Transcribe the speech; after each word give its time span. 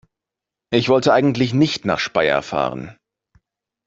Ich 0.73 0.89
wollte 0.89 1.13
eigentlich 1.13 1.53
nicht 1.53 1.85
nach 1.85 1.99
Speyer 1.99 2.41
fahren 2.41 2.97